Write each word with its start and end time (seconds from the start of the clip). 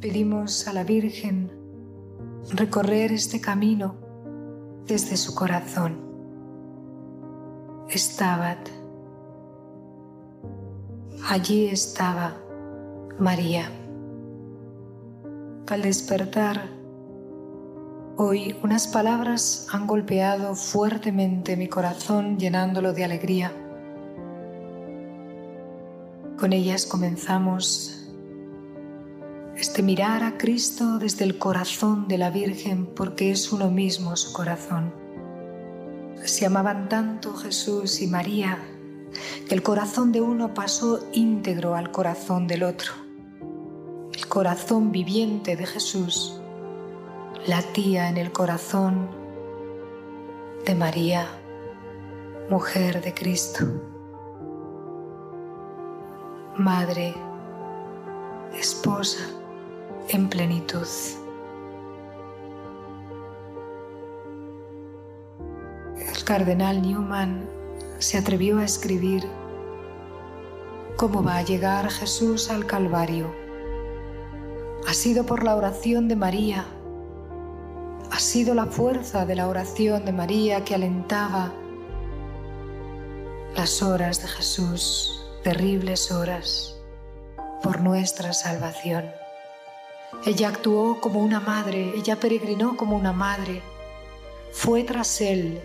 pedimos 0.00 0.66
a 0.66 0.72
la 0.72 0.82
Virgen 0.82 1.50
recorrer 2.52 3.12
este 3.12 3.40
camino 3.40 3.96
desde 4.86 5.16
su 5.16 5.34
corazón. 5.34 5.98
Estaba, 7.90 8.56
allí 11.28 11.66
estaba 11.66 12.36
María. 13.18 13.70
Al 15.68 15.82
despertar, 15.82 16.62
hoy 18.16 18.56
unas 18.62 18.88
palabras 18.88 19.66
han 19.70 19.86
golpeado 19.86 20.54
fuertemente 20.54 21.56
mi 21.56 21.68
corazón 21.68 22.38
llenándolo 22.38 22.92
de 22.94 23.04
alegría. 23.04 23.52
Con 26.38 26.54
ellas 26.54 26.86
comenzamos 26.86 27.99
este 29.80 29.86
mirar 29.86 30.24
a 30.24 30.36
Cristo 30.36 30.98
desde 30.98 31.24
el 31.24 31.38
corazón 31.38 32.06
de 32.06 32.18
la 32.18 32.28
Virgen 32.28 32.84
porque 32.84 33.30
es 33.30 33.50
uno 33.50 33.70
mismo 33.70 34.14
su 34.14 34.30
corazón. 34.34 34.92
Se 36.22 36.44
amaban 36.44 36.90
tanto 36.90 37.34
Jesús 37.34 38.02
y 38.02 38.06
María 38.06 38.58
que 39.48 39.54
el 39.54 39.62
corazón 39.62 40.12
de 40.12 40.20
uno 40.20 40.52
pasó 40.52 41.08
íntegro 41.14 41.76
al 41.76 41.90
corazón 41.92 42.46
del 42.46 42.64
otro. 42.64 42.92
El 44.12 44.26
corazón 44.28 44.92
viviente 44.92 45.56
de 45.56 45.64
Jesús 45.64 46.38
latía 47.46 48.10
en 48.10 48.18
el 48.18 48.32
corazón 48.32 49.08
de 50.66 50.74
María, 50.74 51.26
mujer 52.50 53.00
de 53.00 53.14
Cristo. 53.14 53.64
Madre, 56.58 57.14
esposa, 58.52 59.39
en 60.12 60.28
plenitud. 60.28 60.86
El 65.96 66.24
cardenal 66.24 66.82
Newman 66.82 67.48
se 67.98 68.18
atrevió 68.18 68.58
a 68.58 68.64
escribir 68.64 69.24
cómo 70.96 71.22
va 71.22 71.36
a 71.36 71.42
llegar 71.42 71.90
Jesús 71.90 72.50
al 72.50 72.66
Calvario. 72.66 73.32
Ha 74.88 74.94
sido 74.94 75.24
por 75.24 75.44
la 75.44 75.56
oración 75.56 76.08
de 76.08 76.16
María, 76.16 76.66
ha 78.10 78.18
sido 78.18 78.54
la 78.54 78.66
fuerza 78.66 79.24
de 79.24 79.36
la 79.36 79.48
oración 79.48 80.04
de 80.04 80.12
María 80.12 80.64
que 80.64 80.74
alentaba 80.74 81.52
las 83.56 83.82
horas 83.82 84.22
de 84.22 84.28
Jesús, 84.28 85.26
terribles 85.44 86.10
horas, 86.10 86.76
por 87.62 87.80
nuestra 87.80 88.32
salvación. 88.32 89.19
Ella 90.24 90.48
actuó 90.48 91.00
como 91.00 91.20
una 91.20 91.40
madre, 91.40 91.92
ella 91.96 92.18
peregrinó 92.20 92.76
como 92.76 92.96
una 92.96 93.12
madre, 93.12 93.62
fue 94.52 94.84
tras 94.84 95.20
él 95.20 95.60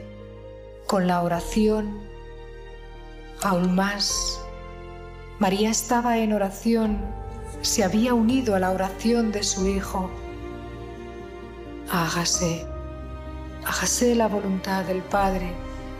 con 0.87 1.07
la 1.07 1.21
oración 1.21 1.99
aún 3.41 3.75
más. 3.75 4.39
María 5.39 5.69
estaba 5.69 6.17
en 6.19 6.31
oración, 6.31 6.99
se 7.61 7.83
había 7.83 8.13
unido 8.13 8.55
a 8.55 8.59
la 8.59 8.71
oración 8.71 9.31
de 9.31 9.43
su 9.43 9.67
Hijo. 9.67 10.09
Hágase, 11.91 12.65
hágase 13.65 14.15
la 14.15 14.27
voluntad 14.27 14.85
del 14.85 15.01
Padre 15.01 15.53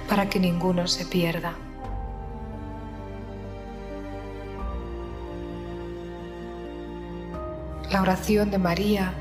para 0.07 0.29
que 0.29 0.39
ninguno 0.39 0.87
se 0.87 1.05
pierda. 1.05 1.55
La 7.91 8.01
oración 8.01 8.49
de 8.49 8.57
María 8.57 9.13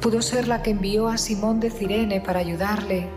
pudo 0.00 0.22
ser 0.22 0.46
la 0.46 0.62
que 0.62 0.70
envió 0.70 1.08
a 1.08 1.18
Simón 1.18 1.58
de 1.58 1.70
Cirene 1.70 2.20
para 2.20 2.38
ayudarle. 2.38 3.08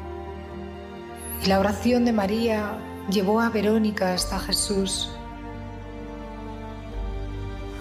Y 1.44 1.48
la 1.48 1.60
oración 1.60 2.04
de 2.04 2.12
María 2.12 2.80
llevó 3.12 3.40
a 3.42 3.50
Verónica 3.50 4.14
hasta 4.14 4.40
Jesús, 4.40 5.12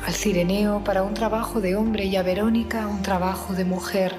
al 0.07 0.13
Cireneo 0.13 0.85
para 0.85 1.03
un 1.03 1.15
trabajo 1.15 1.61
de 1.61 1.75
hombre 1.75 2.05
y 2.05 2.17
a 2.17 2.23
Verónica 2.23 2.87
un 2.87 3.03
trabajo 3.03 3.55
de 3.55 3.65
mujer. 3.65 4.15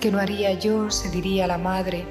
¿Qué 0.00 0.12
no 0.12 0.18
haría 0.18 0.52
yo? 0.52 0.90
se 0.90 1.10
diría 1.10 1.48
la 1.48 1.58
madre. 1.58 2.06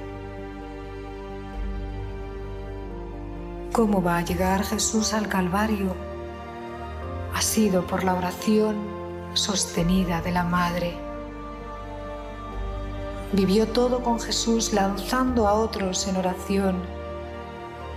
¿Cómo 3.72 4.04
va 4.04 4.18
a 4.18 4.26
llegar 4.26 4.64
Jesús 4.64 5.14
al 5.14 5.30
Calvario? 5.30 6.11
Ha 7.34 7.42
sido 7.42 7.86
por 7.88 8.04
la 8.04 8.14
oración 8.14 8.78
sostenida 9.34 10.22
de 10.22 10.32
la 10.32 10.44
Madre. 10.44 10.94
Vivió 13.34 13.68
todo 13.68 14.04
con 14.04 14.20
Jesús 14.20 14.74
lanzando 14.74 15.48
a 15.48 15.54
otros 15.54 16.08
en 16.08 16.18
oración 16.18 16.82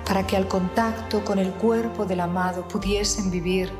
para 0.07 0.27
que 0.27 0.37
al 0.37 0.47
contacto 0.47 1.25
con 1.25 1.39
el 1.39 1.53
cuerpo 1.53 2.05
del 2.05 2.21
amado 2.21 2.69
pudiesen 2.69 3.31
vivir 3.31 3.73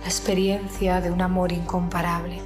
la 0.00 0.06
experiencia 0.06 1.00
de 1.00 1.10
un 1.10 1.22
amor 1.22 1.50
incomparable. 1.50 2.40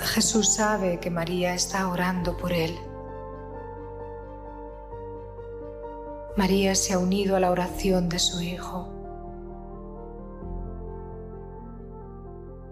Jesús 0.00 0.54
sabe 0.54 0.98
que 0.98 1.10
María 1.10 1.54
está 1.54 1.88
orando 1.88 2.36
por 2.36 2.52
él. 2.52 2.76
María 6.34 6.74
se 6.74 6.94
ha 6.94 6.98
unido 6.98 7.36
a 7.36 7.40
la 7.40 7.50
oración 7.50 8.08
de 8.08 8.18
su 8.18 8.40
Hijo. 8.40 8.88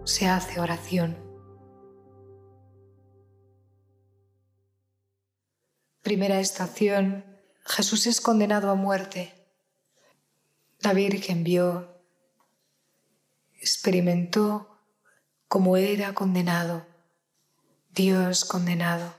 Se 0.03 0.27
hace 0.27 0.59
oración. 0.59 1.15
Primera 6.01 6.39
estación, 6.39 7.23
Jesús 7.63 8.07
es 8.07 8.19
condenado 8.19 8.71
a 8.71 8.75
muerte. 8.75 9.31
La 10.79 10.93
Virgen 10.93 11.43
vio, 11.43 12.01
experimentó 13.59 14.75
cómo 15.47 15.77
era 15.77 16.15
condenado, 16.15 16.87
Dios 17.91 18.43
condenado. 18.43 19.13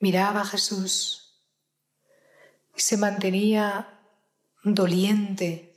Miraba 0.00 0.42
a 0.42 0.44
Jesús 0.44 1.23
se 2.76 2.96
mantenía 2.96 3.88
doliente, 4.62 5.74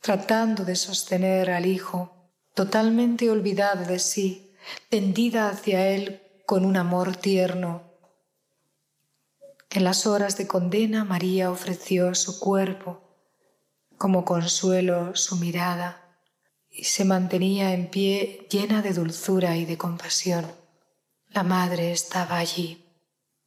tratando 0.00 0.64
de 0.64 0.76
sostener 0.76 1.50
al 1.50 1.66
hijo, 1.66 2.30
totalmente 2.54 3.30
olvidada 3.30 3.84
de 3.84 3.98
sí, 3.98 4.54
tendida 4.88 5.48
hacia 5.48 5.88
él 5.88 6.22
con 6.46 6.64
un 6.64 6.76
amor 6.76 7.16
tierno. 7.16 7.82
En 9.70 9.84
las 9.84 10.06
horas 10.06 10.36
de 10.36 10.46
condena 10.46 11.04
María 11.04 11.50
ofreció 11.50 12.14
su 12.14 12.40
cuerpo, 12.40 13.16
como 13.98 14.24
consuelo 14.24 15.14
su 15.14 15.36
mirada, 15.36 16.18
y 16.70 16.84
se 16.84 17.04
mantenía 17.04 17.72
en 17.74 17.88
pie 17.90 18.46
llena 18.50 18.82
de 18.82 18.92
dulzura 18.92 19.56
y 19.56 19.64
de 19.64 19.76
compasión. 19.76 20.50
La 21.28 21.42
madre 21.42 21.92
estaba 21.92 22.38
allí 22.38 22.86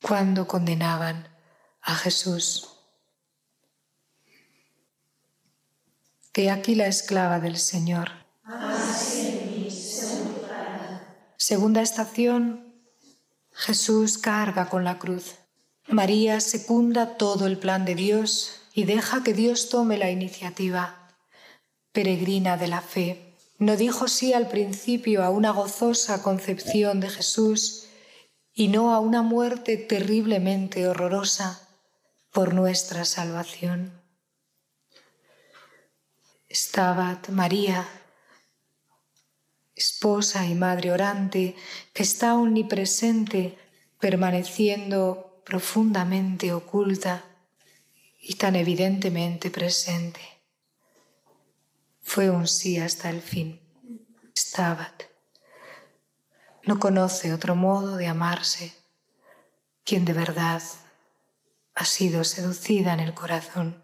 cuando 0.02 0.48
condenaban 0.48 1.33
a 1.84 1.96
Jesús. 1.96 2.70
Que 6.32 6.50
aquí 6.50 6.76
la 6.76 6.88
esclava 6.88 7.40
del 7.40 7.58
Señor. 7.58 8.10
Segunda 11.38 11.82
estación, 11.82 12.74
Jesús 13.52 14.18
carga 14.18 14.70
con 14.70 14.84
la 14.84 14.98
cruz. 14.98 15.36
María 15.88 16.40
secunda 16.40 17.18
todo 17.18 17.46
el 17.46 17.60
plan 17.60 17.84
de 17.84 17.96
Dios 17.96 18.62
y 18.74 18.86
deja 18.86 19.24
que 19.24 19.34
Dios 19.34 19.68
tome 19.70 19.98
la 19.98 20.10
iniciativa. 20.10 21.10
Peregrina 21.92 22.56
de 22.56 22.68
la 22.70 22.82
fe, 22.82 23.36
no 23.60 23.76
dijo 23.76 24.08
sí 24.08 24.34
al 24.34 24.48
principio 24.48 25.24
a 25.24 25.30
una 25.30 25.52
gozosa 25.52 26.24
concepción 26.24 27.02
de 27.02 27.10
Jesús 27.10 27.88
y 28.54 28.70
no 28.70 28.94
a 28.94 29.00
una 29.00 29.22
muerte 29.22 29.78
terriblemente 29.78 30.88
horrorosa 30.88 31.63
por 32.34 32.56
nuestra 32.56 33.06
salvación. 33.06 34.02
Estaba 36.50 37.22
María, 37.30 37.88
esposa 39.76 40.46
y 40.48 40.56
madre 40.56 40.92
orante, 40.92 41.56
que 41.94 42.02
está 42.02 42.34
omnipresente, 42.34 43.58
permaneciendo 44.00 45.42
profundamente 45.46 46.54
oculta 46.54 47.24
y 48.20 48.34
tan 48.36 48.56
evidentemente 48.56 49.52
presente. 49.52 50.22
Fue 52.02 52.32
un 52.32 52.48
sí 52.48 52.80
hasta 52.80 53.12
el 53.12 53.22
fin. 53.22 53.62
Stabat. 54.36 55.04
No 56.64 56.80
conoce 56.80 57.32
otro 57.32 57.56
modo 57.56 57.96
de 57.98 58.08
amarse 58.08 58.74
quien 59.84 60.06
de 60.06 60.14
verdad 60.14 60.64
ha 61.76 61.86
sido 61.86 62.24
seducida 62.24 62.94
en 62.94 63.00
el 63.00 63.14
corazón. 63.14 63.84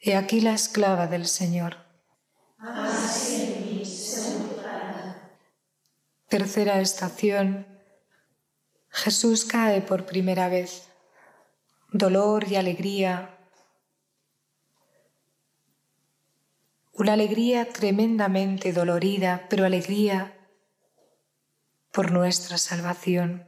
He 0.00 0.16
aquí 0.16 0.40
la 0.40 0.52
esclava 0.52 1.06
del 1.06 1.26
Señor. 1.26 1.76
Tercera 6.28 6.80
estación. 6.80 7.66
Jesús 8.90 9.44
cae 9.44 9.80
por 9.80 10.04
primera 10.04 10.48
vez. 10.48 10.88
Dolor 11.90 12.46
y 12.48 12.56
alegría. 12.56 13.38
Una 16.92 17.14
alegría 17.14 17.68
tremendamente 17.72 18.72
dolorida, 18.72 19.46
pero 19.48 19.64
alegría 19.64 20.36
por 21.92 22.12
nuestra 22.12 22.58
salvación. 22.58 23.47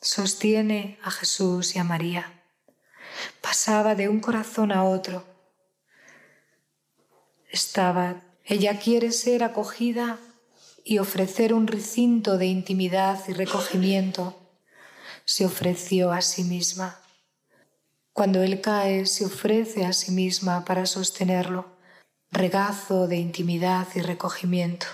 Sostiene 0.00 0.96
a 1.02 1.10
Jesús 1.10 1.74
y 1.74 1.80
a 1.80 1.84
María. 1.84 2.32
Pasaba 3.40 3.96
de 3.96 4.08
un 4.08 4.20
corazón 4.20 4.70
a 4.70 4.84
otro. 4.84 5.24
Estaba, 7.50 8.22
ella 8.44 8.78
quiere 8.78 9.10
ser 9.10 9.42
acogida 9.42 10.20
y 10.84 10.98
ofrecer 10.98 11.52
un 11.52 11.66
recinto 11.66 12.38
de 12.38 12.46
intimidad 12.46 13.20
y 13.26 13.32
recogimiento. 13.32 14.38
Se 15.24 15.44
ofreció 15.44 16.12
a 16.12 16.22
sí 16.22 16.44
misma. 16.44 17.00
Cuando 18.12 18.40
él 18.44 18.60
cae, 18.60 19.04
se 19.04 19.24
ofrece 19.24 19.84
a 19.84 19.92
sí 19.92 20.12
misma 20.12 20.64
para 20.64 20.86
sostenerlo, 20.86 21.76
regazo 22.30 23.08
de 23.08 23.16
intimidad 23.16 23.88
y 23.96 24.00
recogimiento. 24.00 24.86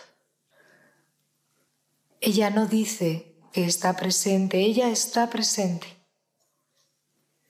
Ella 2.22 2.48
no 2.48 2.66
dice 2.66 3.33
está 3.62 3.94
presente, 3.94 4.58
ella 4.58 4.90
está 4.90 5.30
presente. 5.30 5.86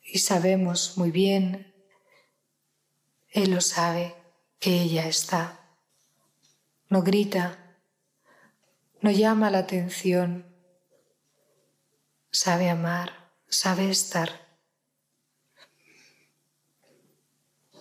Y 0.03 0.19
sabemos 0.19 0.99
muy 0.99 1.11
bien, 1.11 1.75
Él 3.31 3.51
lo 3.51 3.61
sabe, 3.61 4.15
que 4.61 4.83
ella 4.83 5.07
está. 5.09 5.61
No 6.89 7.03
grita, 7.03 7.79
no 9.01 9.11
llama 9.11 9.51
la 9.51 9.59
atención, 9.59 10.47
sabe 12.31 12.69
amar, 12.69 13.31
sabe 13.49 13.91
estar. 13.91 14.45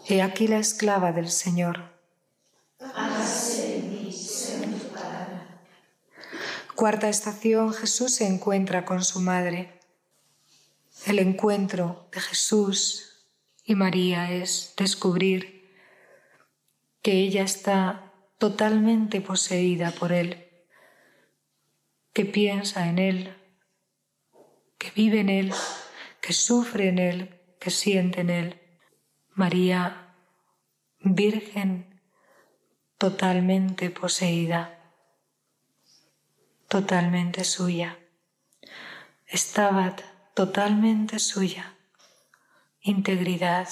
He 0.07 0.21
aquí 0.21 0.47
la 0.47 0.59
esclava 0.59 1.11
del 1.11 1.29
Señor 1.29 1.92
Cuarta 6.83 7.07
estación, 7.07 7.71
Jesús 7.73 8.15
se 8.15 8.27
encuentra 8.27 8.83
con 8.83 9.05
su 9.05 9.21
madre. 9.21 9.79
El 11.05 11.19
encuentro 11.19 12.09
de 12.11 12.19
Jesús 12.19 13.25
y 13.63 13.73
María 13.73 14.33
es 14.33 14.73
descubrir 14.75 15.71
que 17.01 17.13
ella 17.13 17.43
está 17.43 18.11
totalmente 18.37 19.21
poseída 19.21 19.91
por 19.91 20.11
Él, 20.11 20.45
que 22.11 22.25
piensa 22.25 22.89
en 22.89 22.99
Él, 22.99 23.37
que 24.77 24.91
vive 24.91 25.21
en 25.21 25.29
Él, 25.29 25.53
que 26.19 26.33
sufre 26.33 26.89
en 26.89 26.99
Él, 26.99 27.39
que 27.61 27.69
siente 27.69 28.19
en 28.19 28.29
Él. 28.29 28.61
María, 29.29 30.17
Virgen, 30.99 32.01
totalmente 32.97 33.89
poseída 33.89 34.72
totalmente 36.73 37.43
suya. 37.43 37.99
Estaba 39.27 39.95
totalmente 40.33 41.19
suya. 41.19 41.77
Integridad, 42.81 43.69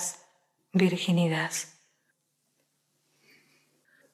virginidad. 0.71 1.51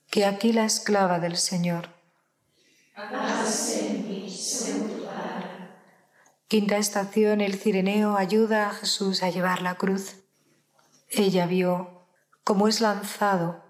Que 0.10 0.26
aquí 0.26 0.54
la 0.54 0.64
esclava 0.64 1.20
del 1.20 1.36
Señor. 1.36 1.90
Quinta 6.48 6.78
estación, 6.78 7.42
el 7.42 7.60
cireneo 7.60 8.16
ayuda 8.16 8.70
a 8.70 8.74
Jesús 8.74 9.22
a 9.22 9.30
llevar 9.30 9.62
la 9.62 9.76
cruz. 9.76 10.16
Ella 11.10 11.46
vio 11.46 12.08
cómo 12.46 12.70
es 12.70 12.80
lanzado 12.80 13.66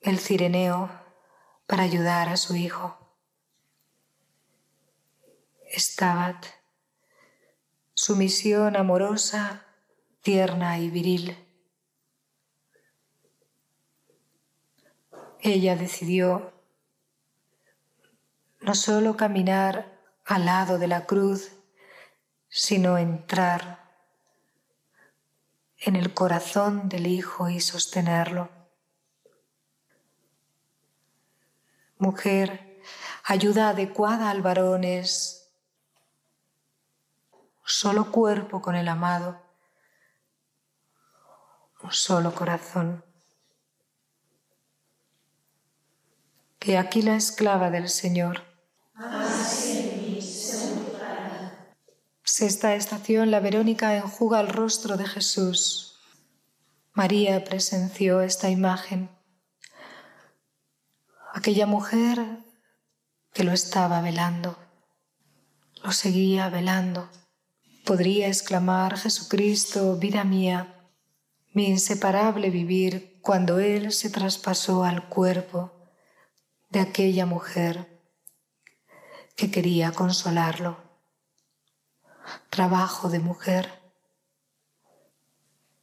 el 0.00 0.18
cireneo 0.18 0.88
para 1.66 1.82
ayudar 1.82 2.30
a 2.30 2.38
su 2.38 2.56
hijo. 2.56 3.05
Stabat, 5.74 6.46
sumisión 7.94 8.76
amorosa, 8.76 9.64
tierna 10.22 10.78
y 10.78 10.90
viril. 10.90 11.36
Ella 15.40 15.76
decidió 15.76 16.52
no 18.60 18.74
solo 18.74 19.16
caminar 19.16 20.00
al 20.24 20.44
lado 20.46 20.78
de 20.78 20.88
la 20.88 21.06
cruz, 21.06 21.52
sino 22.48 22.98
entrar 22.98 23.86
en 25.78 25.94
el 25.94 26.14
corazón 26.14 26.88
del 26.88 27.06
Hijo 27.06 27.48
y 27.48 27.60
sostenerlo. 27.60 28.48
Mujer, 31.98 32.80
ayuda 33.24 33.68
adecuada 33.68 34.30
al 34.30 34.42
varón 34.42 34.84
es 34.84 35.35
solo 37.66 38.12
cuerpo 38.12 38.62
con 38.62 38.76
el 38.76 38.86
amado, 38.86 39.42
un 41.82 41.90
solo 41.92 42.32
corazón. 42.32 43.04
Que 46.60 46.78
aquí 46.78 47.02
la 47.02 47.16
esclava 47.16 47.70
del 47.70 47.88
Señor. 47.88 48.44
Sexta 52.22 52.74
estación, 52.74 53.30
la 53.32 53.40
Verónica 53.40 53.96
enjuga 53.96 54.40
el 54.40 54.48
rostro 54.48 54.96
de 54.96 55.06
Jesús. 55.06 55.98
María 56.92 57.42
presenció 57.44 58.20
esta 58.20 58.48
imagen. 58.48 59.10
Aquella 61.34 61.66
mujer 61.66 62.44
que 63.32 63.42
lo 63.42 63.52
estaba 63.52 64.00
velando, 64.00 64.56
lo 65.82 65.92
seguía 65.92 66.48
velando 66.48 67.10
podría 67.86 68.26
exclamar 68.26 68.98
Jesucristo, 68.98 69.96
vida 69.96 70.24
mía, 70.24 70.74
mi 71.54 71.68
inseparable 71.68 72.50
vivir 72.50 73.20
cuando 73.22 73.60
Él 73.60 73.92
se 73.92 74.10
traspasó 74.10 74.82
al 74.84 75.08
cuerpo 75.08 75.72
de 76.68 76.80
aquella 76.80 77.26
mujer 77.26 78.02
que 79.36 79.52
quería 79.52 79.92
consolarlo. 79.92 80.76
Trabajo 82.50 83.08
de 83.08 83.20
mujer 83.20 83.70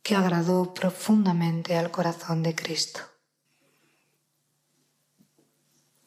que 0.02 0.16
agradó 0.16 0.74
profundamente 0.74 1.78
al 1.78 1.90
corazón 1.90 2.44
de 2.44 2.54
Cristo. 2.54 3.00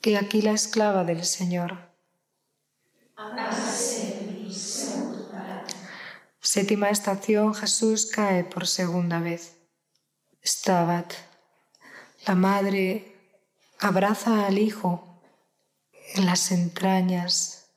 Que 0.03 0.19
aquí 0.19 0.43
la 0.43 0.53
esclava 0.53 1.05
del 1.05 1.25
Señor. 1.25 1.91
Séptima 6.47 6.91
estación, 6.91 7.57
Jesús 7.57 8.07
cae 8.07 8.45
por 8.45 8.69
segunda 8.69 9.19
vez. 9.19 9.57
Stabat. 10.45 11.13
La 12.25 12.37
madre 12.37 13.17
abraza 13.81 14.47
al 14.47 14.57
hijo 14.59 15.21
en 16.15 16.25
las 16.25 16.53
entrañas 16.53 17.73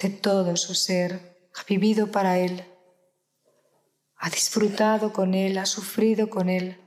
de 0.00 0.10
todo 0.10 0.56
su 0.56 0.74
ser, 0.74 1.38
ha 1.54 1.62
vivido 1.62 2.10
para 2.10 2.36
él, 2.36 2.64
ha 4.16 4.28
disfrutado 4.28 5.12
con 5.12 5.32
él, 5.32 5.56
ha 5.56 5.66
sufrido 5.66 6.28
con 6.30 6.48
él, 6.48 6.80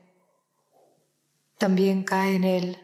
también 1.58 2.03
cae 2.03 2.36
en 2.36 2.44
él, 2.44 2.79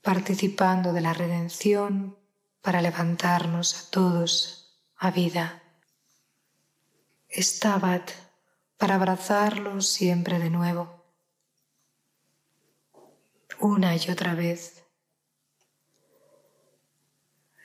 participando 0.00 0.92
de 0.92 1.00
la 1.00 1.12
redención 1.12 2.16
para 2.62 2.80
levantarnos 2.82 3.74
a 3.74 3.90
todos 3.90 4.78
a 4.96 5.10
vida. 5.10 5.64
Stabat 7.30 8.10
para 8.78 8.94
abrazarlo 8.94 9.82
siempre 9.82 10.38
de 10.38 10.48
nuevo, 10.48 11.04
una 13.60 13.94
y 13.94 14.10
otra 14.10 14.34
vez. 14.34 14.82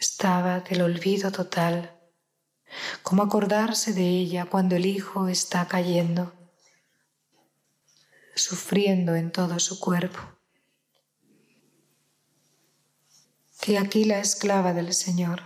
Stabat 0.02 0.70
el 0.74 0.82
olvido 0.82 1.32
total, 1.32 1.98
como 3.04 3.24
acordarse 3.24 3.94
de 3.94 4.06
ella 4.06 4.46
cuando 4.46 4.76
el 4.76 4.86
hijo 4.86 5.30
está 5.30 5.66
cayendo, 5.70 6.34
sufriendo 8.36 9.16
en 9.16 9.32
todo 9.32 9.60
su 9.60 9.80
cuerpo. 9.80 10.20
Que 13.62 13.78
aquí 13.78 14.04
la 14.04 14.20
esclava 14.20 14.74
del 14.74 14.94
Señor. 14.94 15.42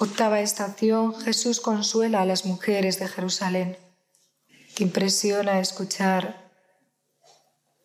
Octava 0.00 0.40
estación, 0.40 1.14
Jesús 1.20 1.60
consuela 1.60 2.22
a 2.22 2.24
las 2.24 2.46
mujeres 2.46 3.00
de 3.00 3.08
Jerusalén. 3.08 3.76
Qué 4.76 4.84
impresiona 4.84 5.58
escuchar. 5.58 6.52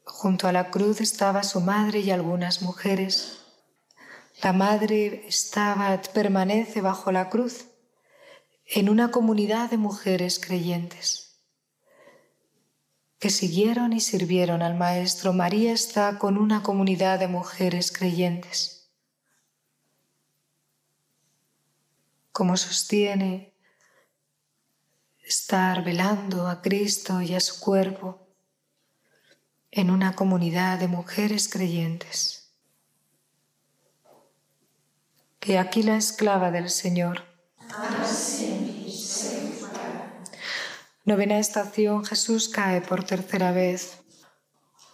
Junto 0.05 0.47
a 0.47 0.51
la 0.51 0.69
cruz 0.69 1.01
estaba 1.01 1.41
su 1.41 1.59
madre 1.59 2.01
y 2.01 2.11
algunas 2.11 2.61
mujeres. 2.61 3.39
La 4.43 4.53
madre 4.53 5.25
estaba, 5.27 5.99
permanece 6.13 6.81
bajo 6.81 7.11
la 7.11 7.29
cruz 7.29 7.65
en 8.67 8.89
una 8.89 9.09
comunidad 9.09 9.71
de 9.71 9.77
mujeres 9.77 10.39
creyentes 10.39 11.23
que 13.23 13.29
siguieron 13.29 13.93
y 13.93 14.01
sirvieron 14.01 14.61
al 14.61 14.75
Maestro. 14.75 15.31
María 15.31 15.71
está 15.71 16.19
con 16.19 16.37
una 16.37 16.61
comunidad 16.61 17.19
de 17.19 17.29
mujeres 17.29 17.89
creyentes. 17.89 18.82
Como 22.33 22.57
sostiene 22.57 23.53
estar 25.23 25.83
velando 25.83 26.47
a 26.47 26.61
Cristo 26.61 27.21
y 27.21 27.35
a 27.35 27.39
su 27.39 27.59
cuerpo 27.59 28.27
en 29.71 29.91
una 29.91 30.15
comunidad 30.15 30.79
de 30.79 30.87
mujeres 30.87 31.47
creyentes. 31.47 32.51
Que 35.39 35.59
aquí 35.59 35.83
la 35.83 35.95
esclava 35.95 36.49
del 36.49 36.69
Señor. 36.69 37.23
Novena 41.05 41.37
estación, 41.37 42.03
Jesús 42.03 42.49
cae 42.49 42.81
por 42.81 43.03
tercera 43.03 43.51
vez. 43.51 43.99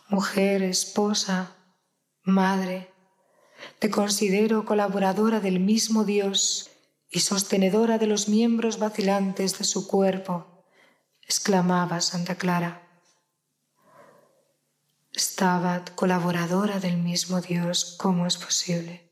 Mujer, 0.10 0.62
esposa, 0.63 1.55
madre, 2.24 2.91
te 3.79 3.89
considero 3.89 4.65
colaboradora 4.65 5.39
del 5.39 5.60
mismo 5.60 6.03
Dios 6.03 6.69
y 7.09 7.21
sostenedora 7.21 7.97
de 7.97 8.07
los 8.07 8.29
miembros 8.29 8.77
vacilantes 8.77 9.57
de 9.57 9.65
su 9.65 9.87
cuerpo, 9.87 10.63
exclamaba 11.23 12.01
Santa 12.01 12.35
Clara. 12.35 12.87
Estaba 15.11 15.83
colaboradora 15.95 16.79
del 16.79 16.97
mismo 16.97 17.41
Dios, 17.41 17.95
¿cómo 17.99 18.27
es 18.27 18.37
posible? 18.37 19.11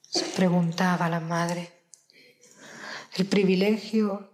Se 0.00 0.24
preguntaba 0.24 1.08
la 1.08 1.20
madre. 1.20 1.72
El 3.14 3.26
privilegio 3.26 4.32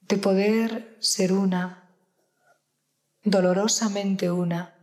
de 0.00 0.16
poder 0.16 0.98
ser 1.00 1.32
una, 1.32 1.88
dolorosamente 3.22 4.30
una, 4.30 4.74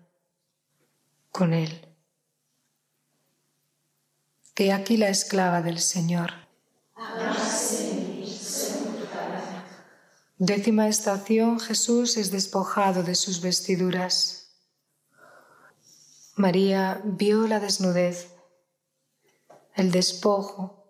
con 1.32 1.54
Él 1.54 1.91
que 4.54 4.72
aquí 4.72 4.98
la 4.98 5.10
esclava 5.10 5.62
del 5.62 5.80
Señor. 5.80 6.32
Décima 10.38 10.88
estación, 10.88 11.60
Jesús 11.60 12.18
es 12.18 12.32
despojado 12.32 13.04
de 13.04 13.16
sus 13.16 13.42
vestiduras. 13.42 14.56
María 16.36 17.00
vio 17.04 17.48
la 17.48 17.60
desnudez, 17.60 18.34
el 19.76 19.92
despojo 19.92 20.84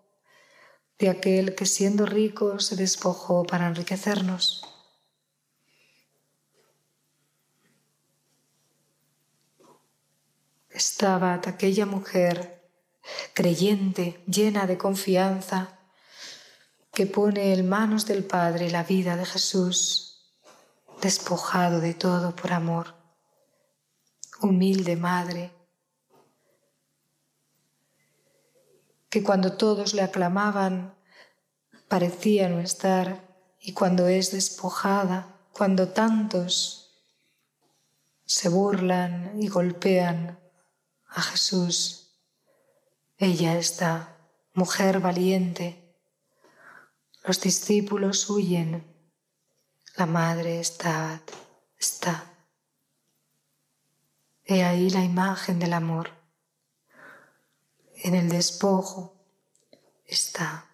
de 0.99 1.09
aquel 1.09 1.55
que 1.55 1.65
siendo 1.65 2.05
rico 2.05 2.59
se 2.59 2.75
despojó 2.75 3.43
para 3.43 3.67
enriquecernos. 3.67 4.63
Estaba 10.69 11.33
aquella 11.33 11.85
mujer 11.85 12.60
creyente, 13.33 14.23
llena 14.27 14.67
de 14.67 14.77
confianza, 14.77 15.79
que 16.91 17.05
pone 17.05 17.53
en 17.53 17.67
manos 17.67 18.05
del 18.05 18.23
Padre 18.23 18.69
la 18.69 18.83
vida 18.83 19.15
de 19.15 19.25
Jesús, 19.25 20.33
despojado 21.01 21.79
de 21.79 21.93
todo 21.93 22.35
por 22.35 22.51
amor, 22.53 22.95
humilde 24.41 24.95
madre, 24.95 25.51
que 29.09 29.23
cuando 29.23 29.53
todos 29.57 29.93
le 29.93 30.01
aclamaban 30.01 30.95
parecía 31.87 32.47
no 32.47 32.59
estar 32.59 33.27
y 33.59 33.73
cuando 33.73 34.07
es 34.07 34.31
despojada, 34.31 35.35
cuando 35.51 35.89
tantos 35.89 36.81
se 38.25 38.47
burlan 38.47 39.33
y 39.41 39.49
golpean 39.49 40.39
a 41.07 41.21
Jesús, 41.21 42.00
ella 43.23 43.55
está, 43.55 44.17
mujer 44.55 44.99
valiente. 44.99 45.95
Los 47.23 47.39
discípulos 47.39 48.27
huyen. 48.31 48.83
La 49.95 50.07
madre 50.07 50.59
está, 50.59 51.21
está. 51.77 52.33
He 54.43 54.63
ahí 54.63 54.89
la 54.89 55.03
imagen 55.03 55.59
del 55.59 55.73
amor. 55.73 56.09
En 57.97 58.15
el 58.15 58.27
despojo 58.27 59.13
está. 60.03 60.65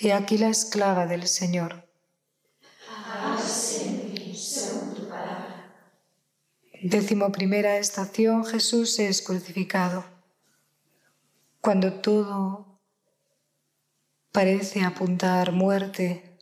Y 0.00 0.12
aquí 0.12 0.38
la 0.38 0.48
esclava 0.48 1.06
del 1.06 1.28
Señor. 1.28 1.87
Décimo 6.82 7.32
primera 7.32 7.76
estación, 7.78 8.44
Jesús 8.44 9.00
es 9.00 9.20
crucificado. 9.20 10.04
Cuando 11.60 11.94
todo 11.94 12.78
parece 14.30 14.84
apuntar 14.84 15.50
muerte, 15.50 16.38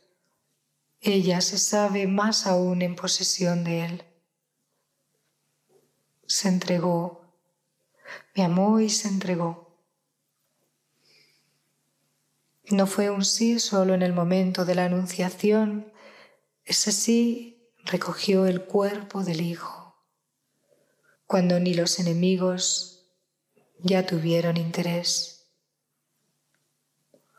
ella 1.01 1.41
se 1.41 1.57
sabe 1.57 2.05
más 2.05 2.45
aún 2.45 2.83
en 2.83 2.95
posesión 2.95 3.63
de 3.63 3.85
Él. 3.85 4.03
Se 6.27 6.49
entregó, 6.49 7.33
me 8.35 8.43
amó 8.43 8.79
y 8.79 8.91
se 8.91 9.07
entregó. 9.07 9.75
No 12.69 12.85
fue 12.85 13.09
un 13.09 13.25
sí 13.25 13.59
solo 13.59 13.95
en 13.95 14.03
el 14.03 14.13
momento 14.13 14.65
de 14.65 14.75
la 14.75 14.85
anunciación, 14.85 15.91
ese 16.63 16.91
sí 16.91 17.71
recogió 17.85 18.45
el 18.45 18.65
cuerpo 18.65 19.23
del 19.23 19.41
Hijo 19.41 19.76
cuando 21.27 21.59
ni 21.59 21.73
los 21.73 21.99
enemigos 21.99 23.05
ya 23.79 24.05
tuvieron 24.05 24.57
interés. 24.57 25.51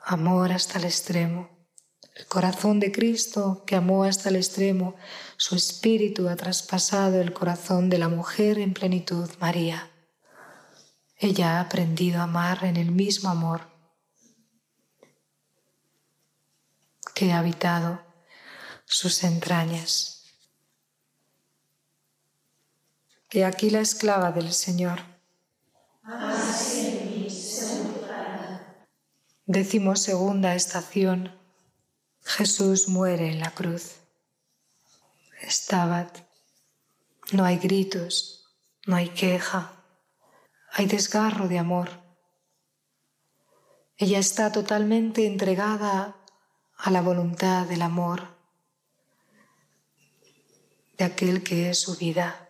Amor 0.04 0.52
hasta 0.52 0.78
el 0.78 0.85
extremo. 0.85 1.50
El 2.14 2.26
corazón 2.26 2.80
de 2.80 2.92
Cristo 2.92 3.64
que 3.66 3.76
amó 3.76 4.04
hasta 4.04 4.28
el 4.28 4.37
extremo, 4.37 4.97
su 5.37 5.57
espíritu 5.57 6.28
ha 6.28 6.37
traspasado 6.37 7.21
el 7.21 7.33
corazón 7.33 7.88
de 7.88 7.99
la 7.99 8.09
mujer 8.09 8.59
en 8.59 8.75
plenitud, 8.75 9.30
María. 9.40 9.90
Ella 11.16 11.57
ha 11.57 11.61
aprendido 11.61 12.21
a 12.21 12.25
amar 12.25 12.64
en 12.64 12.76
el 12.76 12.90
mismo 12.90 13.30
amor 13.30 13.62
que 17.14 17.33
ha 17.33 17.38
habitado 17.38 18.02
sus 18.85 19.25
entrañas. 19.25 20.17
Que 23.28 23.44
aquí 23.44 23.68
la 23.70 23.80
esclava 23.80 24.32
del 24.32 24.52
Señor. 24.52 25.00
Décimo 29.44 29.97
segunda 29.97 30.54
estación. 30.54 31.38
Jesús 32.23 32.88
muere 32.88 33.30
en 33.30 33.40
la 33.40 33.50
cruz. 33.50 33.97
Estaba. 35.42 36.11
No 37.32 37.44
hay 37.44 37.58
gritos, 37.58 38.56
no 38.87 38.97
hay 38.97 39.11
queja, 39.11 39.73
hay 40.73 40.87
desgarro 40.87 41.49
de 41.49 41.58
amor. 41.58 41.90
Ella 43.99 44.18
está 44.18 44.50
totalmente 44.52 45.26
entregada 45.26 46.16
a 46.78 46.90
la 46.90 47.02
voluntad 47.02 47.66
del 47.66 47.82
amor 47.82 48.38
de 50.97 51.04
aquel 51.04 51.42
que 51.42 51.68
es 51.68 51.80
su 51.80 51.97
vida 51.97 52.47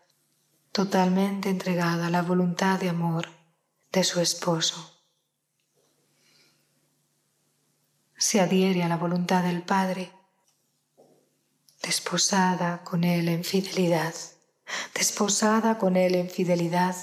totalmente 0.79 1.51
entregada 1.51 2.07
a 2.07 2.11
la 2.11 2.23
voluntad 2.23 2.79
de 2.79 2.89
amor 2.89 3.27
de 3.91 4.05
su 4.05 4.21
esposo. 4.21 5.03
Se 8.17 8.41
adhiere 8.41 8.85
a 8.85 8.89
la 8.89 8.97
voluntad 8.97 9.43
del 9.43 9.65
Padre, 9.65 10.13
desposada 11.83 12.85
con 12.85 13.03
Él 13.03 13.29
en 13.29 13.43
fidelidad, 13.43 14.15
desposada 14.95 15.79
con 15.79 15.97
Él 15.97 16.15
en 16.15 16.31
fidelidad. 16.31 16.95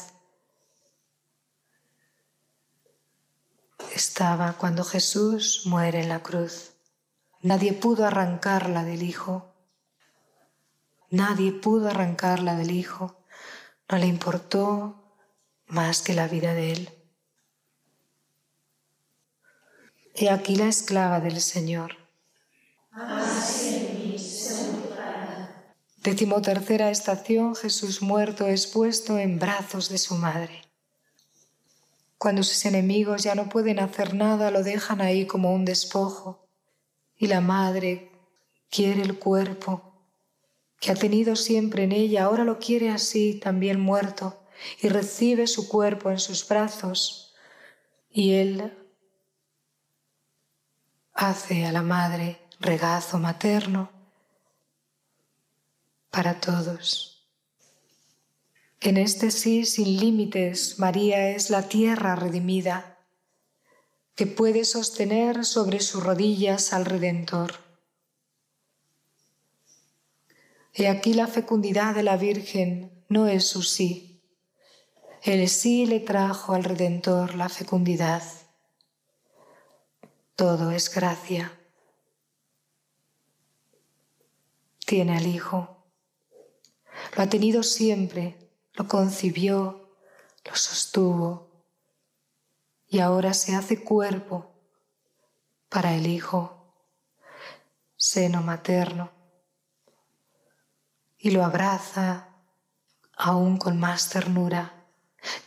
Estaba 3.93 4.53
cuando 4.53 4.85
Jesús 4.85 5.63
muere 5.65 5.99
en 5.99 6.07
la 6.07 6.23
cruz. 6.23 6.71
Nadie 7.41 7.73
pudo 7.73 8.05
arrancarla 8.05 8.85
del 8.85 9.03
Hijo. 9.03 9.53
Nadie 11.09 11.51
pudo 11.51 11.89
arrancarla 11.89 12.55
del 12.55 12.71
Hijo 12.71 13.24
no 13.89 13.97
le 13.97 14.07
importó 14.07 14.95
más 15.67 16.01
que 16.01 16.13
la 16.13 16.27
vida 16.27 16.53
de 16.53 16.71
él. 16.71 16.89
He 20.15 20.29
aquí 20.29 20.55
la 20.55 20.67
esclava 20.67 21.19
del 21.19 21.39
Señor. 21.41 21.97
Decimotercera 26.01 26.89
estación, 26.89 27.55
Jesús 27.55 28.01
muerto 28.01 28.47
es 28.47 28.67
puesto 28.67 29.17
en 29.17 29.39
brazos 29.39 29.89
de 29.89 29.97
su 29.97 30.15
madre. 30.15 30.61
Cuando 32.17 32.43
sus 32.43 32.65
enemigos 32.65 33.23
ya 33.23 33.35
no 33.35 33.49
pueden 33.49 33.79
hacer 33.79 34.13
nada, 34.13 34.51
lo 34.51 34.63
dejan 34.63 35.01
ahí 35.01 35.27
como 35.27 35.53
un 35.53 35.65
despojo 35.65 36.47
y 37.17 37.27
la 37.27 37.41
madre 37.41 38.11
quiere 38.69 39.01
el 39.01 39.19
cuerpo 39.19 39.94
que 40.85 40.91
ha 40.91 40.95
tenido 40.95 41.35
siempre 41.35 41.85
en 41.85 41.91
ella, 41.91 42.25
ahora 42.25 42.43
lo 42.43 42.59
quiere 42.59 42.91
así, 42.91 43.39
también 43.39 43.79
muerto, 43.79 44.43
y 44.79 44.89
recibe 44.89 45.47
su 45.47 45.67
cuerpo 45.67 46.11
en 46.11 46.19
sus 46.19 46.47
brazos. 46.47 47.33
Y 48.07 48.33
él 48.33 48.71
hace 51.11 51.65
a 51.65 51.71
la 51.71 51.81
madre 51.81 52.39
regazo 52.59 53.17
materno 53.17 53.89
para 56.11 56.39
todos. 56.39 57.27
En 58.79 58.97
este 58.97 59.31
sí 59.31 59.65
sin 59.65 59.99
límites, 59.99 60.77
María 60.77 61.29
es 61.31 61.49
la 61.49 61.63
tierra 61.63 62.15
redimida 62.15 62.99
que 64.13 64.27
puede 64.27 64.63
sostener 64.63 65.45
sobre 65.45 65.79
sus 65.79 66.03
rodillas 66.03 66.73
al 66.73 66.85
Redentor. 66.85 67.64
He 70.75 70.87
aquí 70.87 71.13
la 71.13 71.27
fecundidad 71.27 71.95
de 71.95 72.03
la 72.03 72.17
Virgen 72.17 73.03
no 73.09 73.27
es 73.27 73.47
su 73.47 73.63
sí. 73.63 74.21
El 75.23 75.47
sí 75.49 75.85
le 75.85 75.99
trajo 75.99 76.53
al 76.53 76.63
Redentor 76.63 77.35
la 77.35 77.49
fecundidad 77.49 78.21
todo 80.35 80.71
es 80.71 80.93
gracia. 80.93 81.57
Tiene 84.85 85.17
al 85.17 85.27
Hijo. 85.27 85.77
Lo 87.15 87.23
ha 87.23 87.29
tenido 87.29 87.63
siempre, 87.63 88.35
lo 88.73 88.87
concibió, 88.87 89.95
lo 90.43 90.55
sostuvo 90.55 91.49
y 92.87 92.99
ahora 92.99 93.33
se 93.33 93.55
hace 93.55 93.81
cuerpo 93.83 94.51
para 95.69 95.95
el 95.95 96.05
Hijo, 96.05 96.73
seno 97.95 98.41
materno, 98.41 99.11
y 101.25 101.31
lo 101.31 101.43
abraza 101.43 102.27
aún 103.17 103.57
con 103.57 103.79
más 103.79 104.09
ternura 104.09 104.85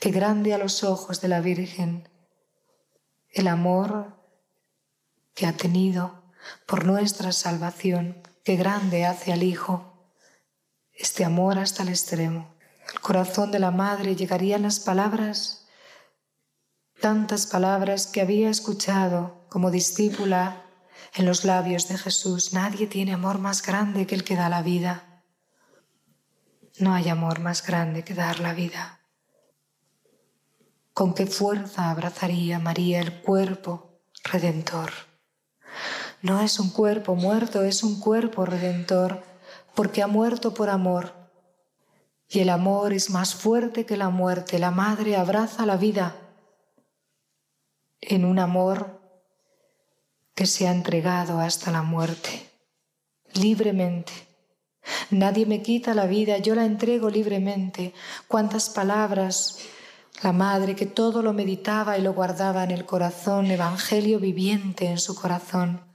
que 0.01 0.11
grande 0.11 0.53
a 0.53 0.59
los 0.59 0.83
ojos 0.83 1.21
de 1.21 1.29
la 1.29 1.41
Virgen 1.41 2.09
el 3.31 3.47
amor 3.47 4.13
que 5.35 5.47
ha 5.47 5.57
tenido 5.57 6.25
por 6.67 6.85
nuestra 6.85 7.31
salvación, 7.31 8.21
que 8.45 8.57
grande 8.57 9.07
hace 9.07 9.33
al 9.33 9.45
Hijo 9.45 10.11
este 10.95 11.25
amor 11.25 11.61
hasta 11.61 11.85
el 11.85 11.91
extremo. 11.91 12.57
El 12.93 12.99
corazón 12.99 13.53
de 13.53 13.61
la 13.61 13.71
madre 13.71 14.17
llegarían 14.17 14.63
las 14.63 14.81
palabras, 14.81 15.69
tantas 17.01 17.47
palabras 17.47 18.09
que 18.09 18.21
había 18.21 18.51
escuchado 18.51 19.47
como 19.49 19.71
discípula 19.71 20.65
en 21.15 21.25
los 21.25 21.45
labios 21.45 21.87
de 21.87 21.99
Jesús. 21.99 22.53
Nadie 22.53 22.89
tiene 22.89 23.13
amor 23.13 23.39
más 23.39 23.63
grande 23.63 24.09
que 24.09 24.17
el 24.17 24.25
que 24.25 24.35
da 24.35 24.49
la 24.49 24.63
vida. 24.63 25.08
No 26.81 26.95
hay 26.95 27.09
amor 27.09 27.41
más 27.41 27.67
grande 27.67 28.05
que 28.05 28.15
dar 28.15 28.39
la 28.39 28.55
vida. 28.55 29.01
Con 30.95 31.13
qué 31.13 31.27
fuerza 31.27 31.91
abrazaría 31.91 32.61
María 32.61 33.01
el 33.01 33.21
cuerpo 33.21 34.01
redentor. 34.23 34.93
No 36.23 36.41
es 36.41 36.61
un 36.61 36.71
cuerpo 36.71 37.17
muerto, 37.17 37.63
es 37.63 37.83
un 37.83 37.99
cuerpo 37.99 38.45
redentor, 38.45 39.25
porque 39.75 40.03
ha 40.03 40.07
muerto 40.07 40.55
por 40.55 40.71
amor. 40.71 41.15
Y 42.29 42.41
el 42.41 42.51
amor 42.51 42.93
es 42.93 43.11
más 43.11 43.35
fuerte 43.35 43.85
que 43.85 43.97
la 43.97 44.11
muerte. 44.11 44.61
La 44.61 44.71
madre 44.71 45.17
abraza 45.17 45.67
la 45.67 45.77
vida 45.77 46.15
en 48.01 48.25
un 48.25 48.39
amor 48.39 49.01
que 50.35 50.47
se 50.47 50.69
ha 50.69 50.73
entregado 50.73 51.41
hasta 51.41 51.73
la 51.73 51.83
muerte, 51.83 52.49
libremente. 53.35 54.28
Nadie 55.11 55.47
me 55.47 55.63
quita 55.63 55.95
la 55.95 56.07
vida, 56.07 56.39
yo 56.39 56.55
la 56.55 56.65
entrego 56.65 57.11
libremente. 57.11 57.95
Cuántas 58.27 58.71
palabras 58.71 59.59
la 60.23 60.33
madre 60.33 60.75
que 60.75 60.87
todo 60.87 61.23
lo 61.23 61.33
meditaba 61.33 61.97
y 61.97 62.03
lo 62.03 62.13
guardaba 62.13 62.65
en 62.65 62.73
el 62.73 62.85
corazón, 62.85 63.47
evangelio 63.51 64.19
viviente 64.19 64.87
en 64.87 64.99
su 64.99 65.15
corazón 65.15 65.89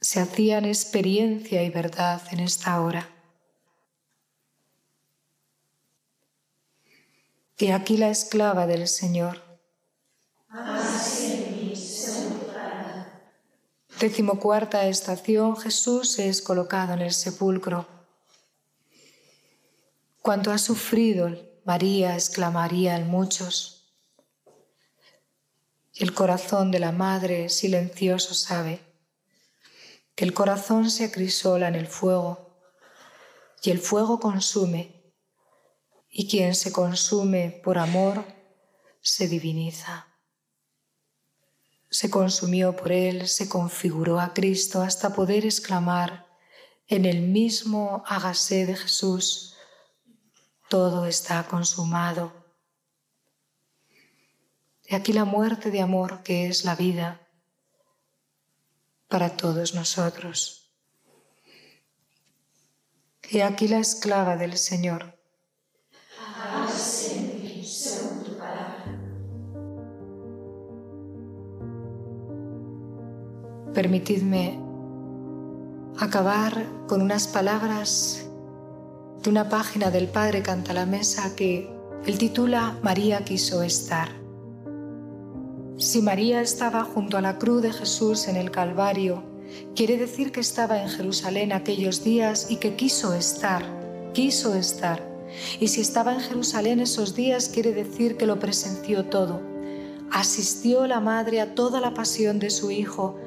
se 0.00 0.20
hacían 0.20 0.64
experiencia 0.64 1.62
y 1.62 1.70
verdad 1.70 2.22
en 2.30 2.40
esta 2.40 2.80
hora. 2.80 3.08
Y 7.58 7.70
aquí 7.70 7.98
la 7.98 8.08
esclava 8.08 8.66
del 8.66 8.88
Señor. 8.88 9.42
Décimo 14.00 14.40
cuarta 14.40 14.86
estación, 14.86 15.58
Jesús 15.58 16.18
es 16.18 16.40
colocado 16.40 16.94
en 16.94 17.02
el 17.02 17.12
sepulcro. 17.12 17.99
Cuanto 20.30 20.52
ha 20.52 20.58
sufrido 20.58 21.28
María, 21.64 22.14
exclamaría 22.14 22.94
en 22.94 23.08
muchos. 23.08 23.92
El 25.92 26.14
corazón 26.14 26.70
de 26.70 26.78
la 26.78 26.92
madre 26.92 27.48
silencioso 27.48 28.32
sabe 28.34 28.78
el 30.14 30.32
corazón 30.32 30.88
se 30.88 31.06
acrisola 31.06 31.66
en 31.66 31.74
el 31.74 31.88
fuego 31.88 32.62
y 33.60 33.70
el 33.72 33.80
fuego 33.80 34.20
consume 34.20 35.02
y 36.08 36.28
quien 36.28 36.54
se 36.54 36.70
consume 36.70 37.60
por 37.64 37.76
amor 37.76 38.24
se 39.00 39.26
diviniza. 39.26 40.06
Se 41.90 42.08
consumió 42.08 42.76
por 42.76 42.92
él, 42.92 43.26
se 43.26 43.48
configuró 43.48 44.20
a 44.20 44.32
Cristo 44.32 44.80
hasta 44.80 45.12
poder 45.12 45.44
exclamar 45.44 46.28
en 46.86 47.04
el 47.04 47.20
mismo 47.20 48.04
hágase 48.06 48.64
de 48.64 48.76
Jesús, 48.76 49.49
todo 50.70 51.06
está 51.06 51.42
consumado. 51.48 52.32
Y 54.86 54.94
aquí 54.94 55.12
la 55.12 55.24
muerte 55.24 55.72
de 55.72 55.80
amor 55.80 56.22
que 56.22 56.46
es 56.46 56.64
la 56.64 56.76
vida 56.76 57.20
para 59.08 59.36
todos 59.36 59.74
nosotros. 59.74 60.70
Y 63.28 63.40
aquí 63.40 63.66
la 63.66 63.78
esclava 63.78 64.36
del 64.36 64.56
Señor. 64.56 65.18
Permitidme 73.74 74.60
acabar 75.98 76.64
con 76.86 77.02
unas 77.02 77.26
palabras 77.26 78.29
de 79.22 79.28
una 79.28 79.48
página 79.50 79.90
del 79.90 80.08
Padre 80.08 80.42
Canta 80.42 80.72
la 80.72 80.86
Mesa 80.86 81.36
que 81.36 81.70
el 82.06 82.16
titula 82.16 82.78
María 82.82 83.22
quiso 83.22 83.62
estar. 83.62 84.08
Si 85.76 86.00
María 86.00 86.40
estaba 86.40 86.84
junto 86.84 87.18
a 87.18 87.20
la 87.20 87.38
cruz 87.38 87.62
de 87.62 87.72
Jesús 87.72 88.28
en 88.28 88.36
el 88.36 88.50
Calvario, 88.50 89.22
quiere 89.74 89.98
decir 89.98 90.32
que 90.32 90.40
estaba 90.40 90.80
en 90.82 90.88
Jerusalén 90.88 91.52
aquellos 91.52 92.02
días 92.02 92.50
y 92.50 92.56
que 92.56 92.76
quiso 92.76 93.12
estar, 93.14 93.62
quiso 94.14 94.54
estar. 94.54 95.06
Y 95.60 95.68
si 95.68 95.82
estaba 95.82 96.14
en 96.14 96.20
Jerusalén 96.20 96.80
esos 96.80 97.14
días, 97.14 97.50
quiere 97.50 97.72
decir 97.72 98.16
que 98.16 98.26
lo 98.26 98.38
presenció 98.38 99.04
todo. 99.04 99.42
Asistió 100.10 100.86
la 100.86 101.00
madre 101.00 101.42
a 101.42 101.54
toda 101.54 101.80
la 101.80 101.92
pasión 101.92 102.38
de 102.38 102.48
su 102.48 102.70
hijo, 102.70 103.18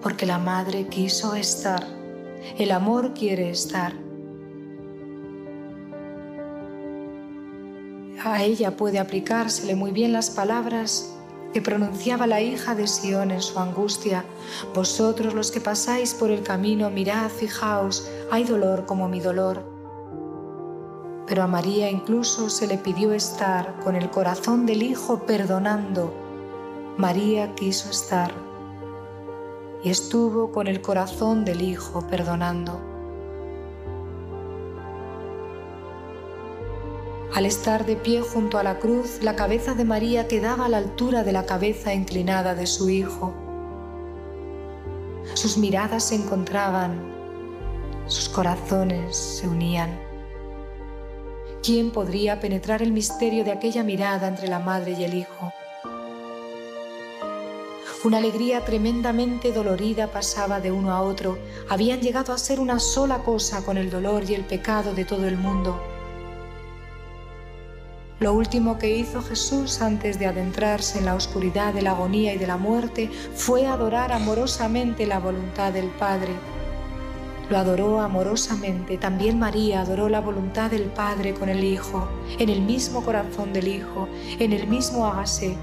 porque 0.00 0.26
la 0.26 0.38
madre 0.38 0.86
quiso 0.86 1.34
estar. 1.34 1.86
El 2.56 2.70
amor 2.70 3.14
quiere 3.14 3.50
estar. 3.50 4.09
A 8.22 8.42
ella 8.42 8.76
puede 8.76 8.98
aplicársele 8.98 9.74
muy 9.74 9.92
bien 9.92 10.12
las 10.12 10.28
palabras 10.28 11.16
que 11.54 11.62
pronunciaba 11.62 12.26
la 12.26 12.42
hija 12.42 12.74
de 12.74 12.86
Sión 12.86 13.30
en 13.30 13.40
su 13.40 13.58
angustia, 13.58 14.24
Vosotros 14.74 15.32
los 15.32 15.50
que 15.50 15.60
pasáis 15.60 16.12
por 16.12 16.30
el 16.30 16.42
camino, 16.42 16.90
mirad, 16.90 17.30
fijaos, 17.30 18.10
hay 18.30 18.44
dolor 18.44 18.84
como 18.84 19.08
mi 19.08 19.20
dolor. 19.20 19.64
Pero 21.26 21.42
a 21.42 21.46
María 21.46 21.90
incluso 21.90 22.50
se 22.50 22.66
le 22.66 22.76
pidió 22.76 23.12
estar 23.12 23.78
con 23.80 23.96
el 23.96 24.10
corazón 24.10 24.66
del 24.66 24.82
Hijo 24.82 25.20
perdonando. 25.20 26.12
María 26.98 27.54
quiso 27.54 27.88
estar 27.88 28.32
y 29.82 29.90
estuvo 29.90 30.52
con 30.52 30.66
el 30.66 30.82
corazón 30.82 31.44
del 31.44 31.62
Hijo 31.62 32.06
perdonando. 32.06 32.89
Al 37.32 37.46
estar 37.46 37.86
de 37.86 37.94
pie 37.94 38.22
junto 38.22 38.58
a 38.58 38.64
la 38.64 38.80
cruz, 38.80 39.20
la 39.22 39.36
cabeza 39.36 39.74
de 39.74 39.84
María 39.84 40.26
quedaba 40.26 40.66
a 40.66 40.68
la 40.68 40.78
altura 40.78 41.22
de 41.22 41.30
la 41.30 41.46
cabeza 41.46 41.94
inclinada 41.94 42.56
de 42.56 42.66
su 42.66 42.90
Hijo. 42.90 43.32
Sus 45.34 45.56
miradas 45.56 46.08
se 46.08 46.16
encontraban, 46.16 47.00
sus 48.06 48.28
corazones 48.28 49.16
se 49.16 49.46
unían. 49.46 49.96
¿Quién 51.62 51.92
podría 51.92 52.40
penetrar 52.40 52.82
el 52.82 52.90
misterio 52.90 53.44
de 53.44 53.52
aquella 53.52 53.84
mirada 53.84 54.26
entre 54.26 54.48
la 54.48 54.58
madre 54.58 54.96
y 54.98 55.04
el 55.04 55.14
hijo? 55.14 55.52
Una 58.02 58.18
alegría 58.18 58.64
tremendamente 58.64 59.52
dolorida 59.52 60.08
pasaba 60.08 60.58
de 60.58 60.72
uno 60.72 60.90
a 60.90 61.02
otro. 61.02 61.38
Habían 61.68 62.00
llegado 62.00 62.32
a 62.32 62.38
ser 62.38 62.58
una 62.58 62.80
sola 62.80 63.18
cosa 63.22 63.64
con 63.64 63.76
el 63.76 63.88
dolor 63.88 64.28
y 64.28 64.34
el 64.34 64.44
pecado 64.44 64.94
de 64.94 65.04
todo 65.04 65.28
el 65.28 65.36
mundo. 65.36 65.80
Lo 68.20 68.34
último 68.34 68.76
que 68.76 68.94
hizo 68.94 69.22
Jesús 69.22 69.80
antes 69.80 70.18
de 70.18 70.26
adentrarse 70.26 70.98
en 70.98 71.06
la 71.06 71.14
oscuridad 71.14 71.72
de 71.72 71.80
la 71.80 71.92
agonía 71.92 72.34
y 72.34 72.38
de 72.38 72.46
la 72.46 72.58
muerte 72.58 73.10
fue 73.34 73.66
adorar 73.66 74.12
amorosamente 74.12 75.06
la 75.06 75.18
voluntad 75.18 75.72
del 75.72 75.86
Padre. 75.86 76.32
Lo 77.48 77.56
adoró 77.56 78.00
amorosamente. 78.02 78.98
También 78.98 79.38
María 79.38 79.80
adoró 79.80 80.10
la 80.10 80.20
voluntad 80.20 80.70
del 80.70 80.84
Padre 80.84 81.32
con 81.32 81.48
el 81.48 81.64
Hijo, 81.64 82.06
en 82.38 82.50
el 82.50 82.60
mismo 82.60 83.02
corazón 83.02 83.54
del 83.54 83.68
Hijo, 83.68 84.06
en 84.38 84.52
el 84.52 84.66
mismo 84.66 85.06
hágase 85.06 85.56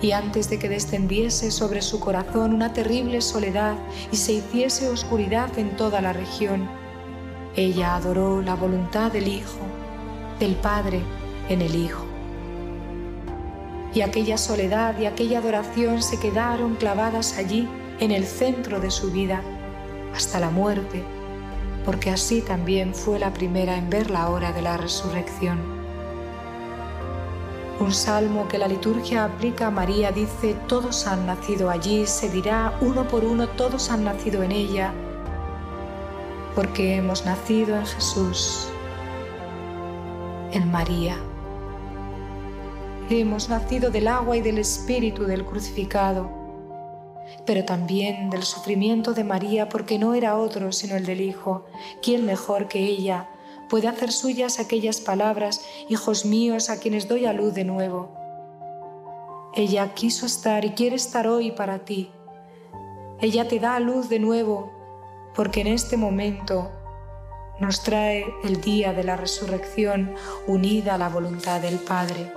y 0.00 0.12
antes 0.12 0.48
de 0.48 0.58
que 0.58 0.68
descendiese 0.68 1.50
sobre 1.50 1.82
su 1.82 1.98
corazón 1.98 2.54
una 2.54 2.72
terrible 2.72 3.20
soledad 3.20 3.76
y 4.12 4.16
se 4.16 4.34
hiciese 4.34 4.88
oscuridad 4.88 5.58
en 5.58 5.76
toda 5.76 6.00
la 6.00 6.12
región, 6.12 6.68
ella 7.56 7.96
adoró 7.96 8.40
la 8.40 8.54
voluntad 8.54 9.10
del 9.10 9.26
Hijo, 9.26 9.58
del 10.38 10.54
Padre 10.56 11.02
en 11.48 11.62
el 11.62 11.74
Hijo. 11.74 12.04
Y 13.94 14.02
aquella 14.02 14.38
soledad 14.38 14.98
y 14.98 15.06
aquella 15.06 15.38
adoración 15.38 16.02
se 16.02 16.20
quedaron 16.20 16.76
clavadas 16.76 17.38
allí 17.38 17.68
en 18.00 18.10
el 18.10 18.24
centro 18.24 18.80
de 18.80 18.90
su 18.90 19.10
vida 19.10 19.42
hasta 20.14 20.40
la 20.40 20.50
muerte, 20.50 21.02
porque 21.84 22.10
así 22.10 22.42
también 22.42 22.94
fue 22.94 23.18
la 23.18 23.32
primera 23.32 23.76
en 23.76 23.90
ver 23.90 24.10
la 24.10 24.28
hora 24.28 24.52
de 24.52 24.62
la 24.62 24.76
resurrección. 24.76 25.58
Un 27.80 27.92
salmo 27.92 28.48
que 28.48 28.58
la 28.58 28.66
liturgia 28.66 29.24
aplica 29.24 29.68
a 29.68 29.70
María 29.70 30.10
dice, 30.10 30.54
todos 30.66 31.06
han 31.06 31.26
nacido 31.26 31.70
allí, 31.70 32.06
se 32.06 32.28
dirá 32.28 32.76
uno 32.80 33.06
por 33.06 33.24
uno, 33.24 33.48
todos 33.48 33.90
han 33.90 34.04
nacido 34.04 34.42
en 34.42 34.50
ella, 34.50 34.92
porque 36.56 36.96
hemos 36.96 37.24
nacido 37.24 37.76
en 37.76 37.86
Jesús, 37.86 38.68
en 40.52 40.70
María. 40.70 41.16
Hemos 43.10 43.48
nacido 43.48 43.90
del 43.90 44.08
agua 44.08 44.36
y 44.36 44.40
del 44.40 44.58
espíritu 44.58 45.24
del 45.24 45.44
crucificado, 45.44 46.30
pero 47.46 47.64
también 47.64 48.30
del 48.30 48.42
sufrimiento 48.42 49.14
de 49.14 49.24
María 49.24 49.68
porque 49.68 49.98
no 49.98 50.14
era 50.14 50.38
otro 50.38 50.72
sino 50.72 50.96
el 50.96 51.06
del 51.06 51.20
Hijo, 51.20 51.66
quien 52.02 52.24
mejor 52.24 52.68
que 52.68 52.80
ella 52.80 53.30
puede 53.68 53.88
hacer 53.88 54.12
suyas 54.12 54.58
aquellas 54.58 55.00
palabras, 55.00 55.64
hijos 55.88 56.24
míos 56.24 56.70
a 56.70 56.80
quienes 56.80 57.08
doy 57.08 57.26
a 57.26 57.32
luz 57.32 57.54
de 57.54 57.64
nuevo. 57.64 58.10
Ella 59.54 59.94
quiso 59.94 60.26
estar 60.26 60.64
y 60.64 60.70
quiere 60.70 60.96
estar 60.96 61.26
hoy 61.26 61.52
para 61.52 61.80
ti. 61.80 62.10
Ella 63.20 63.48
te 63.48 63.58
da 63.58 63.76
a 63.76 63.80
luz 63.80 64.08
de 64.08 64.18
nuevo 64.18 64.72
porque 65.34 65.60
en 65.60 65.66
este 65.68 65.96
momento 65.96 66.70
nos 67.60 67.82
trae 67.82 68.24
el 68.44 68.60
día 68.60 68.92
de 68.92 69.04
la 69.04 69.16
resurrección 69.16 70.14
unida 70.46 70.94
a 70.94 70.98
la 70.98 71.08
voluntad 71.08 71.60
del 71.60 71.78
Padre. 71.78 72.32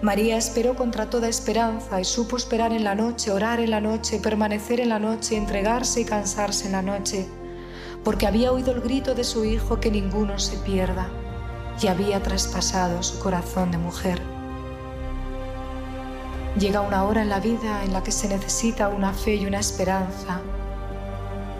María 0.00 0.36
esperó 0.36 0.74
contra 0.74 1.08
toda 1.10 1.28
esperanza 1.28 2.00
y 2.00 2.04
supo 2.04 2.36
esperar 2.36 2.72
en 2.72 2.84
la 2.84 2.94
noche, 2.94 3.30
orar 3.30 3.60
en 3.60 3.70
la 3.70 3.80
noche, 3.80 4.18
permanecer 4.18 4.80
en 4.80 4.88
la 4.88 4.98
noche, 4.98 5.36
entregarse 5.36 6.00
y 6.00 6.04
cansarse 6.04 6.66
en 6.66 6.72
la 6.72 6.82
noche 6.82 7.28
porque 8.04 8.26
había 8.26 8.52
oído 8.52 8.72
el 8.72 8.80
grito 8.80 9.14
de 9.14 9.24
su 9.24 9.44
hijo 9.44 9.80
que 9.80 9.90
ninguno 9.90 10.38
se 10.38 10.56
pierda 10.58 11.08
y 11.80 11.86
había 11.86 12.22
traspasado 12.22 13.02
su 13.02 13.18
corazón 13.20 13.70
de 13.70 13.78
mujer. 13.78 14.20
Llega 16.58 16.80
una 16.80 17.04
hora 17.04 17.22
en 17.22 17.30
la 17.30 17.40
vida 17.40 17.82
en 17.84 17.92
la 17.92 18.02
que 18.02 18.12
se 18.12 18.28
necesita 18.28 18.88
una 18.88 19.12
fe 19.12 19.36
y 19.36 19.46
una 19.46 19.58
esperanza, 19.60 20.40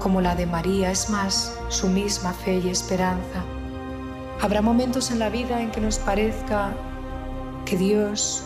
como 0.02 0.20
la 0.20 0.34
de 0.34 0.46
María 0.46 0.90
es 0.90 1.08
más 1.10 1.54
su 1.68 1.88
misma 1.88 2.32
fe 2.32 2.60
y 2.64 2.68
esperanza. 2.70 3.44
Habrá 4.40 4.60
momentos 4.60 5.12
en 5.12 5.20
la 5.20 5.28
vida 5.28 5.60
en 5.62 5.70
que 5.70 5.80
nos 5.80 5.98
parezca 5.98 6.72
que 7.64 7.76
Dios 7.76 8.42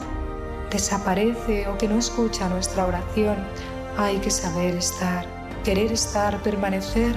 desaparece 0.70 1.66
o 1.68 1.78
que 1.78 1.88
no 1.88 1.98
escucha 1.98 2.48
nuestra 2.50 2.86
oración. 2.86 3.36
Hay 3.96 4.18
que 4.18 4.30
saber 4.30 4.74
estar, 4.74 5.26
querer 5.64 5.92
estar, 5.92 6.42
permanecer 6.42 7.16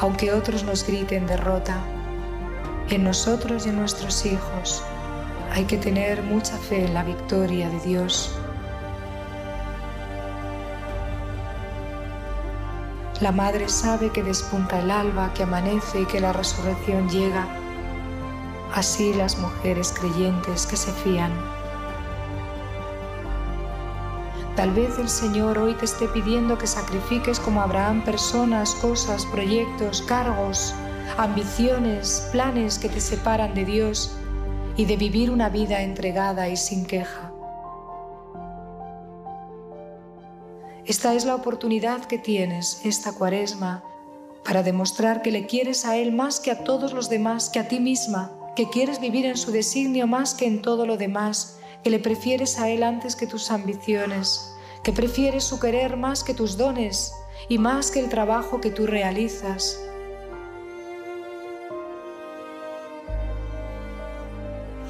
aunque 0.00 0.32
otros 0.32 0.64
nos 0.64 0.86
griten 0.86 1.26
derrota. 1.26 1.76
En 2.88 3.04
nosotros 3.04 3.66
y 3.66 3.68
en 3.68 3.76
nuestros 3.76 4.24
hijos 4.24 4.82
hay 5.52 5.64
que 5.64 5.76
tener 5.76 6.22
mucha 6.22 6.56
fe 6.56 6.86
en 6.86 6.94
la 6.94 7.02
victoria 7.02 7.68
de 7.68 7.80
Dios. 7.80 8.34
La 13.20 13.32
madre 13.32 13.68
sabe 13.68 14.10
que 14.10 14.22
despunta 14.22 14.80
el 14.80 14.90
alba, 14.90 15.34
que 15.34 15.42
amanece 15.42 16.00
y 16.00 16.06
que 16.06 16.20
la 16.20 16.32
resurrección 16.32 17.06
llega. 17.10 17.46
Así 18.74 19.12
las 19.12 19.36
mujeres 19.36 19.92
creyentes 19.92 20.64
que 20.64 20.76
se 20.76 20.90
fían. 20.90 21.30
Tal 24.56 24.70
vez 24.70 24.98
el 24.98 25.10
Señor 25.10 25.58
hoy 25.58 25.74
te 25.74 25.84
esté 25.84 26.08
pidiendo 26.08 26.56
que 26.56 26.66
sacrifiques 26.66 27.38
como 27.38 27.60
Abraham 27.60 28.02
personas, 28.04 28.74
cosas, 28.76 29.26
proyectos, 29.26 30.00
cargos, 30.00 30.74
ambiciones, 31.18 32.26
planes 32.32 32.78
que 32.78 32.88
te 32.88 33.02
separan 33.02 33.54
de 33.54 33.66
Dios 33.66 34.16
y 34.76 34.86
de 34.86 34.96
vivir 34.96 35.30
una 35.30 35.50
vida 35.50 35.82
entregada 35.82 36.48
y 36.48 36.56
sin 36.56 36.86
queja. 36.86 37.29
Esta 40.90 41.14
es 41.14 41.24
la 41.24 41.36
oportunidad 41.36 42.04
que 42.06 42.18
tienes 42.18 42.80
esta 42.84 43.12
cuaresma 43.12 43.84
para 44.44 44.64
demostrar 44.64 45.22
que 45.22 45.30
le 45.30 45.46
quieres 45.46 45.84
a 45.84 45.96
Él 45.96 46.10
más 46.10 46.40
que 46.40 46.50
a 46.50 46.64
todos 46.64 46.92
los 46.92 47.08
demás, 47.08 47.48
que 47.48 47.60
a 47.60 47.68
ti 47.68 47.78
misma, 47.78 48.32
que 48.56 48.68
quieres 48.70 49.00
vivir 49.00 49.24
en 49.24 49.36
su 49.36 49.52
designio 49.52 50.08
más 50.08 50.34
que 50.34 50.46
en 50.46 50.62
todo 50.62 50.86
lo 50.86 50.96
demás, 50.96 51.60
que 51.84 51.90
le 51.90 52.00
prefieres 52.00 52.58
a 52.58 52.68
Él 52.68 52.82
antes 52.82 53.14
que 53.14 53.28
tus 53.28 53.52
ambiciones 53.52 54.52
que 54.82 54.90
prefieres 54.90 55.44
su 55.44 55.60
querer 55.60 55.96
más 55.96 56.24
que 56.24 56.34
tus 56.34 56.56
dones 56.56 57.14
y 57.48 57.58
más 57.58 57.92
que 57.92 58.00
el 58.00 58.08
trabajo 58.08 58.60
que 58.60 58.72
tú 58.72 58.88
realizas. 58.88 59.78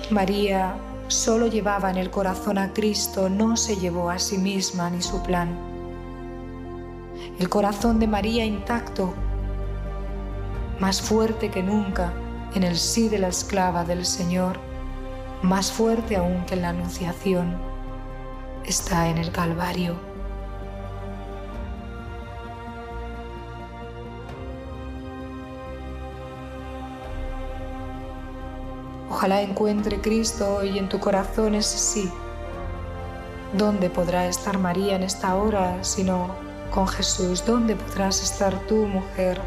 María 0.09 0.77
solo 1.09 1.47
llevaba 1.47 1.91
en 1.91 1.99
el 1.99 2.11
corazón 2.11 2.57
a 2.57 2.73
Cristo, 2.73 3.29
no 3.29 3.59
se 3.59 3.77
llevó 3.77 4.09
a 4.09 4.19
sí 4.19 4.39
misma 4.39 4.89
ni 4.89 5.03
su 5.03 5.23
plan. 5.23 5.70
El 7.39 7.49
corazón 7.49 7.99
de 7.99 8.07
María 8.07 8.45
intacto, 8.45 9.15
más 10.79 11.01
fuerte 11.01 11.51
que 11.51 11.63
nunca 11.63 12.13
en 12.55 12.65
el 12.65 12.77
sí 12.77 13.09
de 13.09 13.19
la 13.19 13.29
esclava 13.29 13.85
del 13.85 14.05
Señor, 14.05 14.59
más 15.43 15.71
fuerte 15.73 16.17
aún 16.17 16.45
que 16.45 16.55
en 16.55 16.63
la 16.63 16.71
Anunciación 16.71 17.57
está 18.65 19.09
en 19.09 19.19
el 19.19 19.31
Calvario. 19.31 19.97
Ojalá 29.11 29.43
encuentre 29.43 30.01
Cristo 30.01 30.57
hoy 30.57 30.79
en 30.79 30.89
tu 30.89 30.99
corazón 30.99 31.55
ese 31.55 31.77
sí. 31.77 32.11
¿Dónde 33.53 33.91
podrá 33.91 34.27
estar 34.27 34.59
María 34.59 34.97
en 34.97 35.03
esta 35.03 35.35
hora 35.37 35.83
sino 35.83 36.50
con 36.71 36.87
Jesús? 36.89 37.45
¿Dónde 37.45 37.77
podrás 37.77 38.23
estar 38.23 38.59
tú, 38.67 38.87
mujer, 38.87 39.41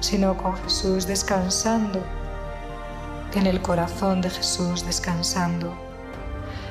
sino 0.00 0.36
con 0.36 0.56
Jesús 0.58 1.06
descansando? 1.06 2.02
En 3.34 3.46
el 3.46 3.60
corazón 3.60 4.20
de 4.20 4.30
Jesús 4.30 4.84
descansando. 4.84 5.74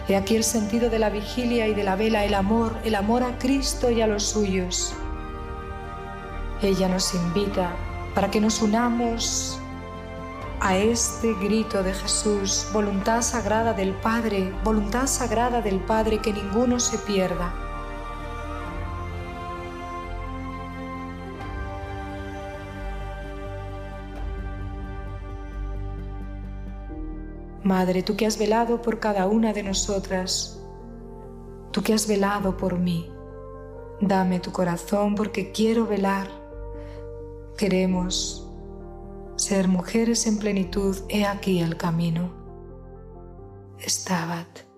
He 0.08 0.16
aquí 0.16 0.36
el 0.36 0.44
sentido 0.44 0.90
de 0.90 1.00
la 1.00 1.10
vigilia 1.10 1.68
y 1.68 1.74
de 1.74 1.84
la 1.84 1.96
vela, 1.96 2.26
el 2.26 2.34
amor, 2.34 2.76
el 2.84 2.96
amor 2.96 3.24
a 3.24 3.38
Cristo 3.40 3.90
y 3.90 4.02
a 4.02 4.08
los 4.08 4.24
suyos. 4.24 4.94
Ella 6.62 6.88
nos 6.88 7.14
invita 7.14 7.72
para 8.14 8.30
que 8.30 8.40
nos 8.40 8.62
unamos 8.62 9.60
a 10.62 10.78
este 10.78 11.34
grito 11.36 11.84
de 11.84 11.94
Jesús, 11.94 12.68
voluntad 12.74 13.22
sagrada 13.22 13.74
del 13.74 13.94
Padre, 13.94 14.54
voluntad 14.64 15.08
sagrada 15.08 15.62
del 15.62 15.80
Padre, 15.80 16.20
que 16.20 16.34
ninguno 16.34 16.80
se 16.80 16.98
pierda. 17.00 17.65
Madre, 27.66 28.04
tú 28.04 28.16
que 28.16 28.28
has 28.28 28.38
velado 28.38 28.80
por 28.80 29.00
cada 29.00 29.26
una 29.26 29.52
de 29.52 29.64
nosotras, 29.64 30.62
tú 31.72 31.82
que 31.82 31.96
has 31.96 32.08
velado 32.08 32.56
por 32.58 32.78
mí, 32.78 33.10
dame 34.00 34.40
tu 34.40 34.52
corazón 34.52 35.16
porque 35.16 35.52
quiero 35.52 35.88
velar. 35.88 36.28
Queremos 37.58 38.48
ser 39.36 39.68
mujeres 39.68 40.28
en 40.28 40.38
plenitud, 40.38 40.96
he 41.10 41.26
aquí 41.26 41.60
el 41.60 41.76
camino. 41.76 42.32
Stabat. 43.80 44.75